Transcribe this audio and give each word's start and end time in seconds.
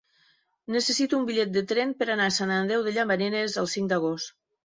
Necessito 0.75 1.17
un 1.17 1.27
bitllet 1.27 1.51
de 1.57 1.63
tren 1.73 1.91
per 2.01 2.07
anar 2.15 2.29
a 2.29 2.35
Sant 2.39 2.55
Andreu 2.55 2.87
de 2.87 2.93
Llavaneres 2.97 3.61
el 3.65 3.71
cinc 3.77 3.93
d'agost. 3.93 4.35